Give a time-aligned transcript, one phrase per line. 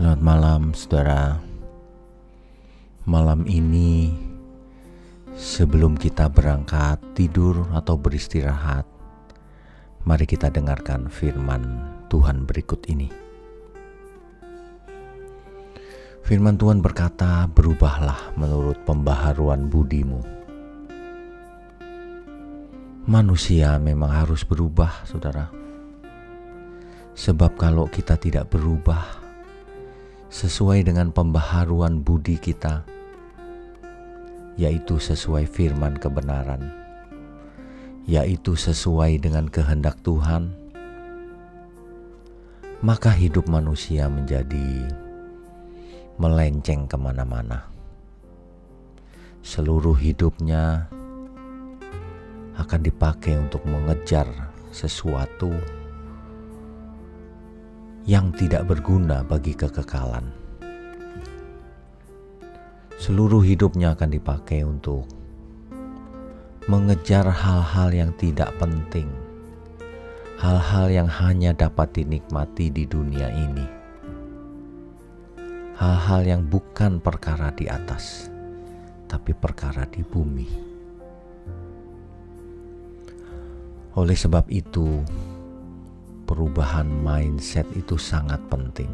[0.00, 1.36] Selamat malam, saudara.
[3.04, 4.08] Malam ini,
[5.36, 8.88] sebelum kita berangkat tidur atau beristirahat,
[10.08, 13.12] mari kita dengarkan firman Tuhan berikut ini.
[16.24, 20.24] Firman Tuhan berkata, "Berubahlah menurut pembaharuan budimu."
[23.04, 25.52] Manusia memang harus berubah, saudara.
[27.12, 29.28] Sebab kalau kita tidak berubah,
[30.30, 32.86] sesuai dengan pembaharuan budi kita,
[34.54, 36.70] yaitu sesuai firman kebenaran,
[38.06, 40.54] yaitu sesuai dengan kehendak Tuhan,
[42.78, 44.86] maka hidup manusia menjadi
[46.14, 47.66] melenceng ke mana-mana.
[49.42, 50.86] Seluruh hidupnya
[52.54, 54.30] akan dipakai untuk mengejar
[54.70, 55.79] sesuatu
[58.10, 60.34] yang tidak berguna bagi kekekalan.
[62.98, 65.06] Seluruh hidupnya akan dipakai untuk
[66.66, 69.06] mengejar hal-hal yang tidak penting,
[70.42, 73.66] hal-hal yang hanya dapat dinikmati di dunia ini,
[75.78, 78.26] hal-hal yang bukan perkara di atas,
[79.06, 80.50] tapi perkara di bumi.
[83.94, 84.98] Oleh sebab itu,
[86.30, 88.86] perubahan mindset itu sangat penting.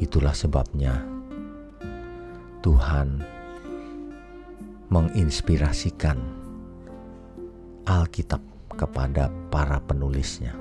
[0.00, 1.04] Itulah sebabnya
[2.64, 3.20] Tuhan
[4.88, 6.16] menginspirasikan
[7.84, 8.40] Alkitab
[8.72, 10.56] kepada para penulisnya,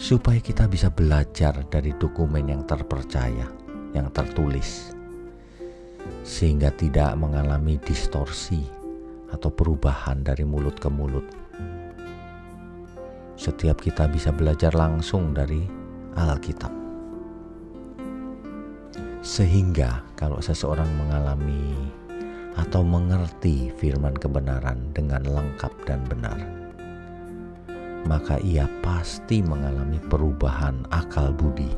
[0.00, 3.44] supaya kita bisa belajar dari dokumen yang terpercaya,
[3.92, 4.96] yang tertulis,
[6.24, 8.64] sehingga tidak mengalami distorsi
[9.28, 11.49] atau perubahan dari mulut ke mulut
[13.40, 15.64] setiap kita bisa belajar langsung dari
[16.12, 16.68] Alkitab.
[19.24, 21.72] Sehingga kalau seseorang mengalami
[22.60, 26.36] atau mengerti firman kebenaran dengan lengkap dan benar,
[28.04, 31.72] maka ia pasti mengalami perubahan akal budi,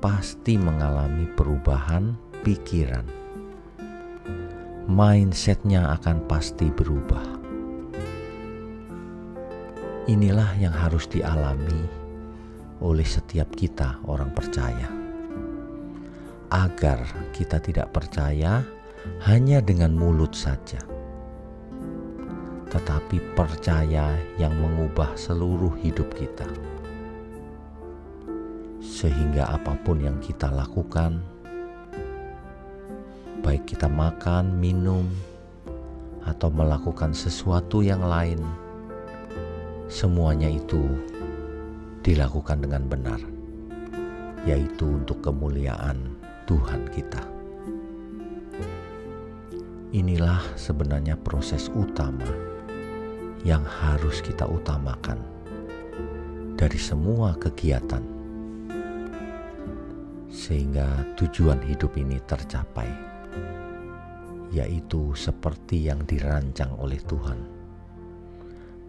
[0.00, 3.04] pasti mengalami perubahan pikiran.
[4.88, 7.43] Mindsetnya akan pasti berubah
[10.04, 11.80] Inilah yang harus dialami
[12.84, 14.92] oleh setiap kita, orang percaya,
[16.52, 18.60] agar kita tidak percaya
[19.24, 20.84] hanya dengan mulut saja,
[22.68, 26.52] tetapi percaya yang mengubah seluruh hidup kita,
[28.84, 31.24] sehingga apa pun yang kita lakukan,
[33.40, 35.08] baik kita makan, minum,
[36.28, 38.63] atau melakukan sesuatu yang lain
[39.88, 40.80] semuanya itu
[42.04, 43.20] dilakukan dengan benar,
[44.48, 46.16] yaitu untuk kemuliaan
[46.48, 47.20] Tuhan kita.
[49.94, 52.26] Inilah sebenarnya proses utama
[53.46, 55.22] yang harus kita utamakan
[56.58, 58.02] dari semua kegiatan,
[60.32, 62.90] sehingga tujuan hidup ini tercapai,
[64.50, 67.53] yaitu seperti yang dirancang oleh Tuhan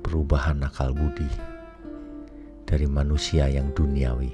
[0.05, 1.25] perubahan akal budi
[2.69, 4.29] dari manusia yang duniawi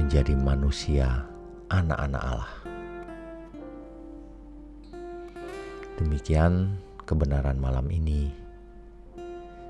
[0.00, 1.28] menjadi manusia
[1.68, 2.54] anak-anak Allah.
[6.00, 8.32] Demikian kebenaran malam ini.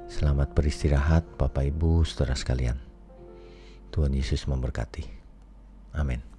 [0.06, 2.78] Selamat beristirahat, Bapak Ibu, saudara sekalian.
[3.90, 5.02] Tuhan Yesus memberkati.
[5.98, 6.29] Amin.